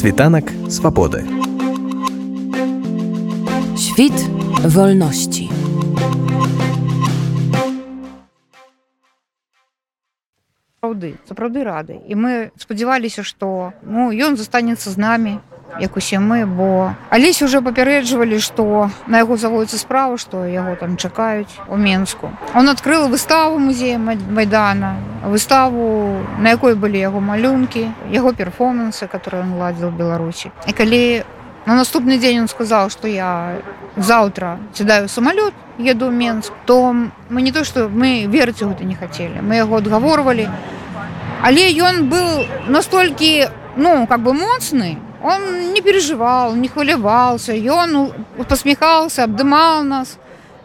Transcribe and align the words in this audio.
Світанак 0.00 0.48
свабоды. 0.70 1.26
Świt 3.76 4.16
wolności. 4.64 5.50
сапраўды 10.80 11.16
сапраўды 11.28 11.64
рады 11.64 12.00
і 12.08 12.14
мы 12.16 12.50
спадзяваліся 12.56 13.22
што 13.22 13.72
ну 13.84 14.08
ён 14.08 14.36
застанецца 14.36 14.88
з 14.88 14.96
намі 14.96 15.38
як 15.78 15.96
усе 15.96 16.18
мы 16.18 16.46
бо 16.46 16.94
алесь 17.10 17.42
уже 17.42 17.60
папярэджвалі 17.60 18.40
што 18.40 18.90
на 19.06 19.22
яго 19.22 19.36
заводіцца 19.36 19.78
справа 19.78 20.18
што 20.18 20.44
яго 20.44 20.74
там 20.76 20.96
чакаюць 20.96 21.54
у 21.68 21.76
менску 21.76 22.30
он 22.54 22.68
адкрыл 22.68 23.08
выставу 23.08 23.58
музея 23.58 23.98
майдана 23.98 24.96
выставу 25.24 26.24
на 26.38 26.50
якой 26.56 26.74
былі 26.74 26.98
яго 26.98 27.20
малюнкі 27.20 27.90
яго 28.10 28.32
перформансы 28.32 29.06
которые 29.06 29.42
он 29.42 29.54
ладзіл 29.54 29.90
беларусі 29.90 30.50
і 30.66 30.72
калі 30.72 31.24
на 31.66 31.74
наступны 31.76 32.18
дзень 32.18 32.40
он 32.40 32.48
сказаў 32.48 32.90
што 32.90 33.08
я 33.08 33.60
заўтра 33.96 34.58
сядаю 34.74 35.08
самалёт 35.08 35.54
еду 35.78 36.10
менск 36.10 36.52
то 36.66 36.92
мы 37.28 37.42
не 37.42 37.52
то 37.52 37.64
што 37.64 37.88
мы 37.88 38.26
верыць 38.26 38.62
у 38.62 38.68
гэта 38.68 38.84
не 38.84 38.94
хацелі 38.94 39.40
мы 39.42 39.60
яго 39.62 39.78
адгаворвалі 39.78 40.48
але 41.42 41.70
ён 41.78 42.08
быў 42.08 42.46
настолькі 42.68 43.48
ну 43.76 44.06
как 44.06 44.20
бы 44.20 44.34
моцны 44.34 44.98
он 45.22 45.72
не 45.72 45.80
переживал 45.80 46.54
не 46.54 46.68
хваляваўся 46.68 47.52
ён 47.52 48.12
посміхаўся 48.48 49.24
абдымаў 49.24 49.82
нас 49.84 50.16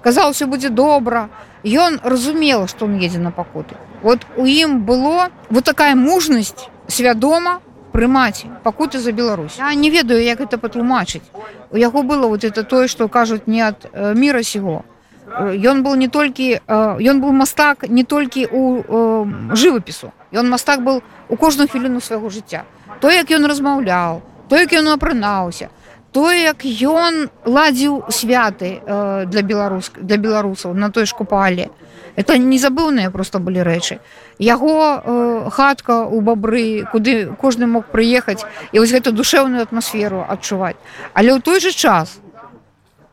казаў 0.02 0.32
все 0.32 0.46
будзе 0.46 0.70
добра 0.70 1.30
ён 1.64 2.00
разумела 2.04 2.68
што 2.68 2.86
он 2.86 2.98
едзе 3.00 3.20
на 3.20 3.32
пакуты 3.32 3.76
вот 4.02 4.26
у 4.38 4.46
ім 4.46 4.82
было 4.86 5.30
вот 5.50 5.64
такая 5.64 5.96
мужнасць 5.96 6.70
свядома 6.88 7.60
прымаць 7.92 8.46
пакуты 8.64 9.00
за 9.00 9.12
Беларусь 9.12 9.58
я 9.58 9.74
не 9.74 9.90
ведаю 9.90 10.24
як 10.24 10.42
это 10.42 10.58
патлумачыць 10.58 11.24
у 11.72 11.78
яго 11.78 12.04
было 12.04 12.28
вот 12.28 12.44
это 12.44 12.64
тое 12.64 12.88
что 12.88 13.08
кажуць 13.08 13.48
не 13.48 13.62
ад 13.62 13.88
э, 13.92 14.14
мира 14.16 14.44
сего. 14.44 14.84
Ён 15.40 15.82
был 15.84 15.96
не 15.96 16.08
толькі 16.08 16.62
ён 16.70 17.20
быў 17.20 17.32
мастак 17.32 17.90
не 17.90 18.04
толькі 18.04 18.46
у 18.46 18.62
жывапісу 19.52 20.14
ён 20.32 20.50
мастак 20.50 20.84
был 20.84 21.02
у 21.30 21.36
кожную 21.36 21.68
хвіліну 21.68 22.00
свайго 22.00 22.30
жыцця 22.30 22.64
то 23.02 23.10
як 23.10 23.32
ён 23.32 23.48
размаўляў 23.50 24.22
то 24.50 24.56
як 24.56 24.74
ён 24.74 24.94
апрынаўся 24.94 25.70
то 26.12 26.32
як 26.32 26.64
ён 26.66 27.28
ладзіў 27.44 28.08
святы 28.10 28.80
для 29.28 29.42
беларус 29.42 29.92
для 30.00 30.18
беларусаў 30.18 30.74
на 30.74 30.90
той 30.90 31.06
ж 31.06 31.16
купале 31.16 31.70
это 32.16 32.38
незабыўныя 32.40 33.12
просто 33.12 33.40
былі 33.40 33.64
рэчы. 33.64 34.00
Яго 34.40 35.50
хатка 35.52 36.04
у 36.08 36.22
бабры 36.22 36.88
куды 36.92 37.36
кожны 37.36 37.68
мог 37.68 37.92
прыехаць 37.92 38.48
і 38.72 38.80
вось 38.80 38.96
гэту 38.96 39.12
душэўную 39.12 39.62
атмасферу 39.68 40.24
адчуваць. 40.24 40.80
Але 41.14 41.36
ў 41.36 41.44
той 41.44 41.60
жа 41.60 41.76
час 41.76 42.20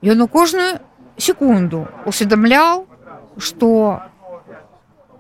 ён 0.02 0.22
у 0.22 0.28
кожную 0.30 0.78
секунду 1.19 1.86
усведамляў 2.06 2.86
что 3.39 4.02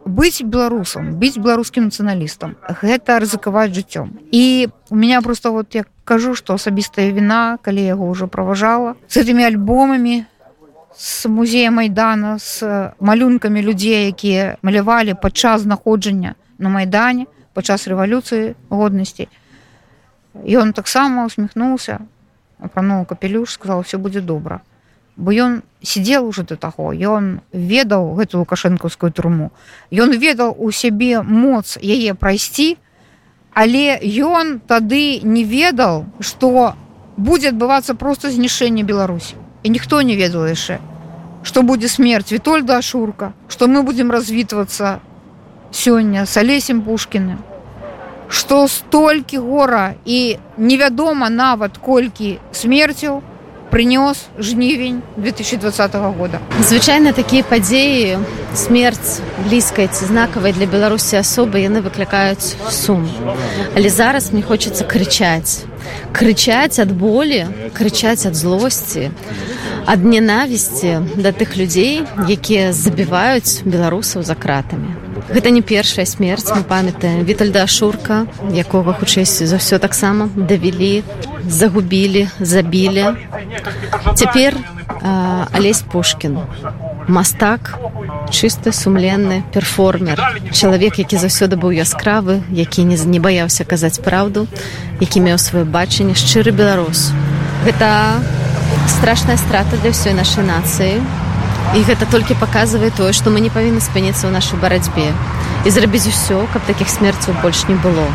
быць 0.06 0.42
беларусам 0.42 1.18
быць 1.18 1.38
беларускім 1.38 1.90
нацыяналістам 1.90 2.54
гэта 2.82 3.18
рызыкаваць 3.18 3.74
жыццём. 3.74 4.22
І 4.30 4.70
у 4.90 4.96
меня 4.96 5.22
просто 5.22 5.50
вот 5.50 5.74
я 5.74 5.82
кажу 6.04 6.34
что 6.34 6.54
асабістая 6.54 7.10
віна 7.10 7.58
калі 7.62 7.82
яго 7.82 8.10
ўжо 8.10 8.26
праважала 8.26 8.94
с 9.08 9.16
этими 9.16 9.44
альбомамі 9.44 10.24
с 10.96 11.28
музея 11.28 11.70
майдана 11.70 12.38
с 12.38 12.92
малюнкамі 13.00 13.62
людзей 13.62 14.06
якія 14.08 14.56
малявалі 14.62 15.14
падчас 15.14 15.62
знаходжання 15.62 16.34
на 16.58 16.68
майдане 16.68 17.26
падчас 17.54 17.86
рэвалюцыі 17.88 18.54
годнасці 18.68 19.28
ён 20.34 20.72
таксама 20.72 21.26
усміхнуўся 21.30 22.00
апрануў 22.58 23.06
капелюш 23.06 23.58
сказал 23.58 23.82
все 23.82 23.98
будзе 23.98 24.20
добра 24.20 24.60
бо 25.16 25.32
ён 25.32 25.62
сидел 25.82 26.26
уже 26.26 26.42
до 26.42 26.56
таго 26.56 26.92
ён 26.92 27.40
ведаў 27.52 28.14
гэту 28.16 28.38
лукашэнкаўскую 28.42 29.12
турму 29.12 29.50
ён 29.92 30.16
ведаў 30.16 30.56
у 30.56 30.70
сябе 30.72 31.22
моц 31.22 31.76
яе 31.82 32.14
прайсці 32.14 32.76
але 33.54 33.98
ён 34.02 34.60
тады 34.66 35.20
не 35.22 35.44
ведаў 35.44 36.06
что 36.20 36.74
будзе 37.16 37.52
адбывацца 37.52 37.94
просто 37.94 38.30
знішэнне 38.30 38.82
беларусі. 38.82 39.36
І 39.62 39.68
ніхто 39.68 40.02
не 40.02 40.16
ведал 40.16 40.46
яшчэ 40.46 40.78
что 41.42 41.62
будзе 41.62 41.88
смерть 41.88 42.32
вітольда 42.32 42.82
шурка 42.82 43.32
что 43.48 43.66
мы 43.66 43.82
будем 43.82 44.10
развітвацца 44.10 45.00
сёння 45.70 46.26
с 46.26 46.36
алесем 46.36 46.82
пушкіным 46.82 47.38
что 48.28 48.68
столькі 48.68 49.38
гора 49.38 49.94
і 50.04 50.38
невядома 50.56 51.28
нават 51.28 51.78
колькі 51.78 52.38
смерцяў 52.52 53.22
прынёс 53.72 54.28
жнівень 54.38 55.00
2020 55.16 55.94
года. 55.94 56.38
Звычайна 56.60 57.12
такія 57.16 57.42
падзеі 57.42 58.18
смерць 58.54 59.24
блізкай 59.48 59.88
ці 59.88 60.12
знакавай 60.12 60.52
для 60.52 60.68
беларусі 60.68 61.16
асобы 61.16 61.64
яны 61.64 61.80
выклікаюць 61.80 62.52
сум. 62.68 63.08
Але 63.72 63.88
зараз 63.88 64.32
мне 64.36 64.42
хочется 64.42 64.84
крычаць. 64.84 65.64
Крычаць 66.12 66.76
ад 66.84 66.92
болі 66.92 67.48
крычаць 67.72 68.28
ад 68.28 68.36
злосці 68.36 69.08
ад 69.86 70.04
ненавісці 70.04 70.98
да 71.16 71.32
тых 71.32 71.56
людзей 71.56 72.02
якія 72.28 72.72
забіваюць 72.72 73.62
беларусаў 73.64 74.22
за 74.22 74.34
кратамі 74.34 74.94
гэта 75.32 75.50
не 75.50 75.62
першая 75.62 76.06
смерць 76.06 76.50
мы 76.54 76.62
памятаем 76.62 77.24
вітальда 77.24 77.66
шурка 77.66 78.26
якога 78.50 78.92
хутчэйсці 78.98 79.46
за 79.46 79.56
ўсё 79.62 79.78
таксама 79.78 80.28
давялі 80.36 81.02
загубілі 81.48 82.28
забілі. 82.40 83.06
Цяпер 84.14 84.56
алесь 85.52 85.82
пушкін. 85.82 86.38
Мастак 87.08 87.78
чысты 88.30 88.72
сумленны 88.72 89.42
перформер. 89.52 90.20
Чалавек 90.52 90.98
які 90.98 91.18
заўсёды 91.18 91.58
быў 91.58 91.74
яскравы 91.74 92.42
які 92.50 92.84
не 92.84 92.96
не 92.96 93.18
баяўся 93.18 93.64
казаць 93.64 93.98
праўду 93.98 94.46
які 95.00 95.20
меў 95.20 95.38
сваё 95.38 95.64
бачанне 95.64 96.14
шчыры 96.14 96.52
беларус. 96.52 97.10
Гэта 97.66 98.22
страшная 98.88 99.36
страта 99.36 99.76
для 99.82 99.90
ўсёй 99.90 100.14
нашай 100.14 100.44
нацыі 100.44 100.98
і 101.76 101.80
гэта 101.88 102.06
толькі 102.10 102.38
паказвае 102.38 102.90
тое 102.90 103.12
што 103.16 103.30
мы 103.30 103.40
не 103.40 103.50
павінны 103.50 103.80
спыніцца 103.80 104.28
ў 104.28 104.32
нашай 104.34 104.58
барацьбе 104.58 105.12
і 105.64 105.68
зрабіць 105.70 106.08
усё 106.10 106.46
каб 106.52 106.62
такіх 106.66 106.90
смерцаў 106.90 107.38
больш 107.42 107.64
не 107.68 107.76
было. 107.78 108.06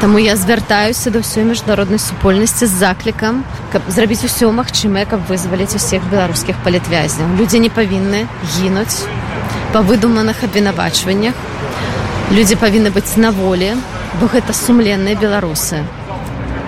Таму 0.00 0.18
я 0.18 0.36
звяртаюся 0.36 1.10
да 1.10 1.20
ўсёй 1.20 1.44
міжнароднай 1.44 2.00
супольнасці 2.00 2.66
з 2.66 2.72
заклікам 2.72 3.44
каб 3.72 3.82
зрабіць 3.88 4.24
усё 4.28 4.52
магчымае 4.52 5.04
каб 5.06 5.24
вызваліць 5.28 5.76
усіх 5.76 6.04
беларускіх 6.12 6.56
палітвязняў 6.64 7.36
людзі 7.36 7.60
не 7.60 7.70
павінны 7.70 8.24
гінуць 8.56 9.04
па 9.72 9.80
выдуманых 9.84 10.42
абвінавачваннях 10.48 11.36
людзі 12.32 12.56
павінны 12.60 12.90
быць 12.90 13.16
на 13.16 13.30
волі 13.30 13.76
бо 14.20 14.26
гэта 14.32 14.56
сумленныя 14.56 15.16
беларусы 15.16 15.84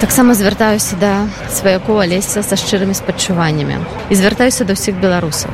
таксама 0.01 0.35
звяртаюся 0.35 0.97
да 0.97 1.27
сваяку 1.51 1.99
алеся 1.99 2.43
са 2.43 2.57
шчырымі 2.57 2.95
спадчуваннямі 2.95 3.83
і 4.11 4.15
звяртаюся 4.15 4.65
да 4.65 4.79
ўсіх 4.79 4.95
беларусаў 5.03 5.51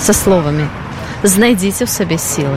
со 0.00 0.12
словамі. 0.16 0.68
Знайдзіце 1.24 1.84
ў 1.84 1.90
сабе 1.92 2.16
сілы 2.16 2.56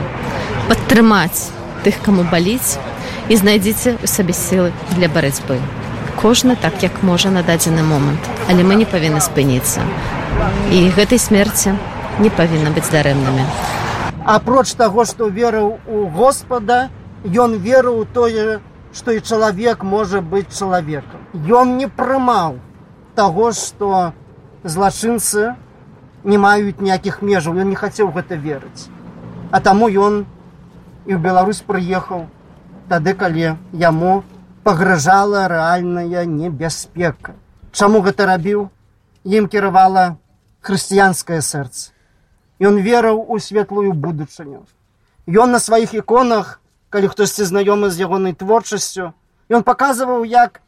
падтрымаць 0.68 1.52
тых 1.84 2.00
каму 2.04 2.24
баліць 2.32 2.80
і 3.28 3.36
знайдзіце 3.36 4.00
у 4.00 4.08
сабе 4.08 4.32
сілы 4.32 4.72
для 4.96 5.08
барацьбы. 5.12 5.60
Кожны 6.16 6.56
так 6.56 6.82
як 6.82 7.02
можа 7.02 7.30
на 7.30 7.44
дадзены 7.44 7.84
момант. 7.84 8.20
Але 8.48 8.64
мы 8.64 8.74
не 8.80 8.88
павінны 8.88 9.20
спыніцца. 9.20 9.84
І 10.72 10.88
гэтай 10.96 11.20
смерці 11.20 11.76
не 12.18 12.32
павінна 12.32 12.72
быць 12.72 12.88
дарэмнымі. 12.88 13.44
Апроч 14.24 14.72
таго 14.80 15.04
што 15.04 15.28
верыў 15.28 15.76
у 15.86 16.08
господа 16.08 16.88
ён 17.24 17.60
верыў 17.60 18.08
тое 18.12 18.60
што 18.92 19.12
і 19.12 19.20
чалавек 19.20 19.84
можа 19.84 20.20
быць 20.20 20.48
чалавекам 20.52 21.17
ён 21.34 21.76
не 21.76 21.88
прымаў 21.88 22.58
таго 23.14 23.52
што 23.52 24.12
злачынцы 24.64 25.54
не 26.24 26.38
маюць 26.38 26.80
ніякіх 26.80 27.20
межаў 27.22 27.60
ён 27.60 27.68
не 27.68 27.76
хацеў 27.76 28.12
гэта 28.12 28.36
верыць. 28.36 28.88
А 29.50 29.60
таму 29.60 29.88
ён 29.88 30.24
і 31.08 31.16
ў 31.16 31.20
Беларусь 31.20 31.60
прыехаў 31.64 32.26
тады 32.88 33.14
калі 33.14 33.56
яму 33.72 34.24
пагражала 34.64 35.48
рэальная 35.48 36.24
небяспека. 36.24 37.36
Чаму 37.72 38.00
гэта 38.00 38.26
рабіў? 38.26 38.68
Ім 39.24 39.48
кіравала 39.48 40.16
хрысціянскае 40.64 41.40
сэрца. 41.44 41.92
Ён 42.60 42.80
верыў 42.80 43.24
у 43.28 43.38
светлую 43.38 43.92
будучыню. 43.92 44.64
Ён 45.28 45.52
на 45.52 45.60
сваіх 45.60 45.94
іконах 45.94 46.60
калі 46.90 47.08
хтосьці 47.12 47.44
знаёмы 47.44 47.92
з 47.92 48.00
ягонай 48.04 48.32
творчасцю 48.32 49.12
ён 49.48 49.64
паказваў 49.64 50.24
як 50.24 50.60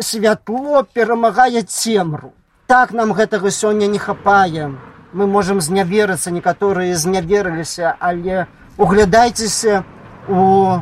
святло 0.00 0.82
перамагае 0.82 1.62
цемру. 1.62 2.32
Так 2.66 2.92
нам 2.92 3.12
гэтага 3.12 3.50
сёння 3.50 3.86
не 3.86 3.98
хапае. 3.98 4.72
Мы 5.12 5.26
можам 5.26 5.60
зняверыцца, 5.60 6.30
некаторыя 6.30 6.96
зняверыліся, 6.96 7.96
але 8.00 8.46
углядайцеся 8.78 9.84
у 10.28 10.78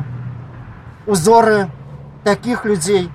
узоры 1.05 1.67
такіх 2.23 2.65
людзей, 2.65 3.09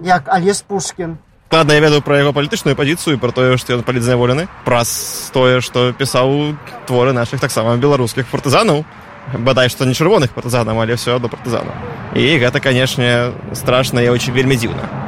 як 0.00 0.28
Алес 0.28 0.62
Пушкін. 0.62 1.18
Ладно, 1.52 1.72
я 1.72 1.80
ведаю 1.80 2.02
пра 2.02 2.18
яго 2.18 2.32
палітычную 2.34 2.74
пазіцыю 2.74 3.20
пра 3.22 3.30
тое 3.30 3.54
што 3.56 3.78
ён 3.78 3.86
палітзняволены 3.86 4.48
праз 4.66 5.30
тое 5.30 5.62
што 5.62 5.92
пісаў 5.94 6.58
творы 6.90 7.14
нашых 7.14 7.38
таксама 7.38 7.76
беларускіх 7.78 8.26
партызанаў 8.26 8.82
бадай 9.46 9.70
што 9.70 9.86
не 9.86 9.94
чырвоных 9.94 10.34
партызанаў 10.34 10.82
але 10.82 10.98
все 10.98 11.14
адно 11.14 11.30
партызанаў 11.30 11.70
і 12.18 12.26
гэта 12.42 12.58
канешне 12.58 13.30
страшна 13.54 14.02
я 14.02 14.10
очень 14.10 14.34
вельмі 14.34 14.58
дзіўна 14.58 15.05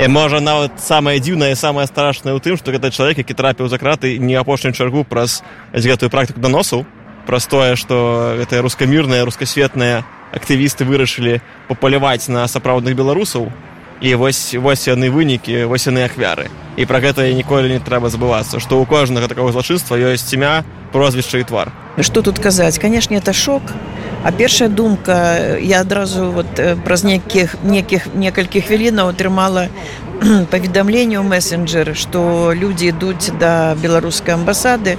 і 0.00 0.08
можа 0.08 0.40
нават 0.40 0.80
самае 0.82 1.20
дзіўнае 1.20 1.54
самае 1.54 1.86
страшнае 1.86 2.34
ў 2.34 2.40
тым 2.42 2.58
што 2.58 2.74
гэта 2.74 2.90
чалавек 2.90 3.22
які 3.22 3.34
трапіў 3.34 3.68
за 3.68 3.78
краты 3.78 4.18
не 4.18 4.34
апошнюю 4.34 4.74
чаргу 4.74 5.04
праз 5.04 5.42
гэтую 5.70 6.10
практыку 6.10 6.40
даносаў 6.40 6.82
праз 7.26 7.46
тое 7.46 7.76
што 7.76 8.36
гэтыя 8.40 8.62
рускамірныя 8.64 9.24
рускасветныя 9.24 10.04
актывісты 10.34 10.84
вырашылі 10.84 11.38
папаляваць 11.70 12.28
на 12.28 12.46
сапраўдных 12.50 12.98
беларусаў. 12.98 13.48
І 14.02 14.18
вось 14.18 14.52
вось 14.58 14.90
яны 14.90 15.08
вынікі 15.08 15.64
вось 15.70 15.86
яны 15.86 16.04
ахвяры. 16.04 16.50
І 16.76 16.84
пра 16.84 16.98
гэта 16.98 17.30
ніколі 17.30 17.70
не 17.70 17.78
трэба 17.78 18.10
забывацца 18.10 18.58
што 18.58 18.82
ў 18.82 18.84
кожнага 18.90 19.30
такого 19.30 19.54
злачынства 19.54 19.94
ёсць 19.94 20.26
імя 20.34 20.66
прозвішча 20.92 21.38
і 21.38 21.46
твар. 21.46 21.72
Что 22.02 22.20
тут 22.20 22.42
казаць? 22.42 22.78
Канешне 22.78 23.22
это 23.22 23.32
шок 23.32 23.62
а 24.24 24.32
першая 24.32 24.68
думка 24.68 25.36
я 25.60 25.80
адразу 25.80 26.30
вот 26.32 26.60
праз 26.84 27.04
нейкіх 27.04 27.56
некіх 27.62 28.08
некалькі 28.14 28.60
хвілінаў 28.64 29.12
атрымала 29.12 29.68
паведамленне 30.52 31.20
ў 31.20 31.26
мессенджер 31.28 31.92
што 31.92 32.52
людзі 32.56 32.92
ідуць 32.96 33.28
да 33.40 33.76
беларускай 33.76 34.36
амбасады. 34.40 34.96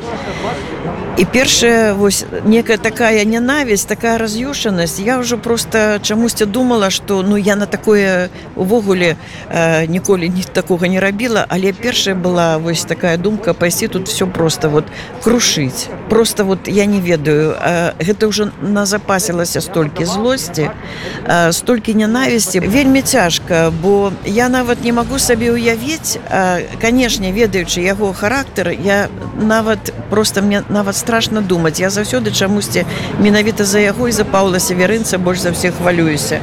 І 1.18 1.24
першая 1.26 1.94
вось 1.94 2.26
некая 2.44 2.76
такая 2.78 3.24
нянавісць 3.24 3.88
такая 3.88 4.18
раз'юшанасць 4.20 5.00
я 5.00 5.16
ўжо 5.16 5.38
просто 5.38 6.00
чамусьці 6.04 6.46
думала 6.46 6.90
что 6.92 7.24
ну 7.24 7.38
я 7.38 7.56
на 7.56 7.66
такое 7.66 8.28
увогуле 8.56 9.16
э, 9.50 9.88
ніколі 9.88 10.30
ні 10.30 10.44
такога 10.44 10.88
не 10.88 11.00
рабіла. 11.00 11.46
Але 11.48 11.72
першая 11.72 12.16
была 12.16 12.58
вось 12.58 12.84
такая 12.84 13.18
думка 13.18 13.54
пайсці 13.54 13.88
тут 13.88 14.08
все 14.08 14.28
просто 14.28 14.70
вот 14.70 14.84
крушыць. 15.24 15.88
Просто 16.10 16.44
вот 16.44 16.68
я 16.68 16.86
не 16.86 17.00
ведаю 17.00 17.56
э, 17.56 17.94
гэта 18.00 18.28
ўжо 18.28 18.52
назапасілася 18.62 19.62
столькі 19.62 20.06
злосці 20.06 20.68
э, 20.68 21.52
столькі 21.54 21.96
нянавісці 21.96 22.60
вельмі 22.60 23.02
цяжка 23.02 23.72
бо 23.72 24.12
я 24.26 24.50
нават 24.50 24.84
не 24.84 24.92
могу 24.92 25.15
сабе 25.20 25.52
уявіць 25.52 26.18
э, 26.18 26.80
канешне 26.82 27.32
ведаючы 27.32 27.82
яго 27.82 28.14
характар 28.14 28.70
я 28.72 29.10
нават 29.40 29.94
просто 30.10 30.42
мне 30.42 30.64
нават 30.70 30.96
страшно 30.96 31.42
думаць. 31.42 31.80
Я 31.80 31.90
заўсёды 31.90 32.32
чамусьці 32.32 32.86
менавіта 33.20 33.66
за 33.66 33.80
яго 33.80 34.08
і 34.08 34.12
за 34.12 34.26
паўла 34.26 34.60
северынца 34.60 35.18
больш 35.18 35.40
за 35.40 35.52
ўсіх 35.52 35.76
хвалююся. 35.78 36.40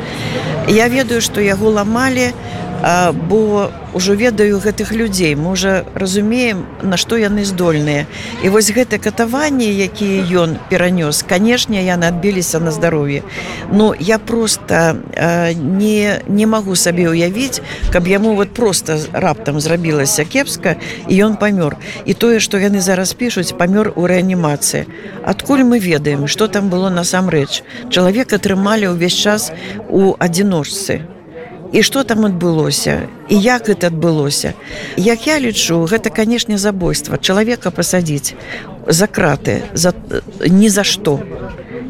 Я 0.68 0.88
ведаю 0.88 1.20
што 1.20 1.40
яго 1.40 1.70
ламалі 1.70 2.32
бо 2.82 3.70
ўжо 3.94 4.14
ведаю 4.14 4.58
гэтых 4.58 4.92
людзей. 4.92 5.34
Можа 5.36 5.84
разумеем 5.94 6.66
на 6.82 6.96
што 6.96 7.16
яны 7.16 7.44
здольныя. 7.44 8.06
І 8.42 8.48
вось 8.48 8.72
гэта 8.72 8.98
катаванні 8.98 9.68
якія 9.70 10.26
ён 10.42 10.58
перанёс 10.66 11.22
канешне 11.22 11.84
яны 11.84 12.08
адбіліся 12.10 12.58
на 12.58 12.72
здароўе. 12.72 13.22
Но 13.70 13.94
я 13.94 14.18
просто 14.18 14.96
не 15.54 16.20
не 16.26 16.46
магу 16.46 16.74
сабе 16.76 17.06
ўявіць 17.08 17.62
каб 17.92 18.08
яму 18.08 18.34
вот 18.34 18.50
просто 18.50 18.98
раптам 19.12 19.60
зрабілася 19.60 20.24
кепска 20.24 20.76
і 21.08 21.14
ён 21.14 21.38
памёр. 21.38 21.76
І 22.04 22.14
тое 22.14 22.40
што 22.40 22.58
яны 22.58 22.80
зараз 22.80 23.14
пішуць 23.14 23.54
памёр 23.54 23.92
у 23.94 24.06
рэанімацыі. 24.10 24.86
Адкуль 25.22 25.62
мы 25.62 25.78
ведаем 25.78 26.26
что 26.26 26.48
там 26.48 26.68
было 26.68 26.90
насамрэч? 26.90 27.62
Чалавек 27.90 28.32
атрымалі 28.32 28.96
ўвесь 28.96 29.14
час 29.14 29.52
у 29.88 30.16
адзіножцы 30.18 31.11
і 31.72 31.82
что 31.82 32.04
там 32.04 32.24
адбылося? 32.24 33.08
І 33.28 33.36
як 33.40 33.68
это 33.68 33.86
адбылося? 33.88 34.52
Як 34.96 35.26
я 35.26 35.40
лічу 35.40 35.88
гэта 35.88 36.10
канешне 36.10 36.58
забойства. 36.58 37.16
Чалавека 37.16 37.70
пасадзіць 37.70 38.34
за 38.86 39.06
краты 39.06 39.62
за 39.72 39.92
ні 40.46 40.68
за 40.68 40.84
што. 40.84 41.20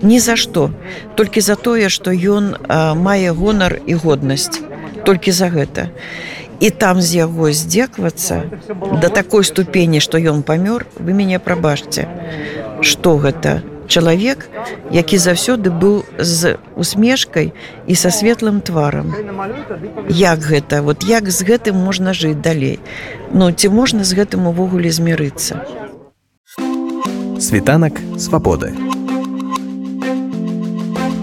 Ні 0.03 0.21
за 0.21 0.37
што. 0.37 0.71
Толькі 1.15 1.41
за 1.41 1.55
тое 1.55 1.89
што 1.89 2.15
ён 2.15 2.57
мае 2.95 3.33
гонар 3.33 3.81
і 3.87 3.95
годнасць. 3.95 4.63
Толькі 5.05 5.33
за 5.33 5.51
гэта. 5.51 5.91
І 6.61 6.71
там 6.71 7.03
з 7.03 7.27
яго 7.27 7.51
здзеквацца 7.51 8.47
да 9.03 9.09
такой 9.09 9.43
ступені 9.45 9.99
што 9.99 10.19
ён 10.19 10.47
памёр 10.47 10.87
вы 10.95 11.11
мяне 11.11 11.43
прабачце 11.43 12.07
што 12.87 13.19
гэта 13.19 13.63
чалавек 13.93 14.49
які 14.91 15.17
заўсёды 15.21 15.69
быў 15.69 16.05
з 16.19 16.57
усмешкай 16.77 17.53
і 17.87 17.95
са 17.95 18.11
светлым 18.11 18.61
тварам. 18.61 19.13
Як 20.09 20.41
гэта? 20.41 20.81
Вот 20.83 21.05
як 21.05 21.29
з 21.29 21.45
гэтым 21.45 21.77
можна 21.77 22.17
жыць 22.17 22.41
далей? 22.41 22.81
Ну 23.33 23.53
ці 23.53 23.69
можна 23.69 24.05
з 24.05 24.17
гэтым 24.17 24.49
увогуле 24.49 24.89
змірыцца? 24.89 25.61
Світанак 27.41 28.01
свабоды. 28.17 28.73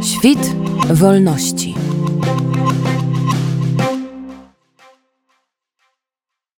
Świt 0.04 0.44
wolności. 0.90 1.76